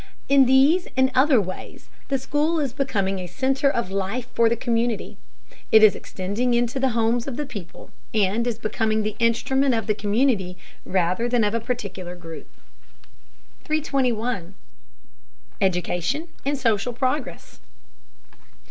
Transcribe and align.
In 0.27 0.47
these 0.47 0.87
and 0.97 1.11
other 1.13 1.39
ways 1.39 1.87
the 2.07 2.17
school 2.17 2.59
is 2.59 2.73
becoming 2.73 3.19
a 3.19 3.27
center 3.27 3.69
of 3.69 3.91
life 3.91 4.27
for 4.33 4.49
the 4.49 4.55
community. 4.55 5.17
It 5.71 5.83
is 5.83 5.93
extending 5.93 6.55
into 6.55 6.79
the 6.79 6.89
homes 6.97 7.27
of 7.27 7.37
the 7.37 7.45
people 7.45 7.91
and 8.11 8.47
is 8.47 8.57
becoming 8.57 9.03
the 9.03 9.15
instrument 9.19 9.75
of 9.75 9.85
the 9.85 9.93
community 9.93 10.57
rather 10.87 11.29
than 11.29 11.43
of 11.43 11.53
a 11.53 11.59
particular 11.59 12.15
group. 12.15 12.49
321. 13.65 14.55
EDUCATION 15.61 16.29
AND 16.47 16.57
SOCIAL 16.57 16.93
PROGRESS. 16.93 17.59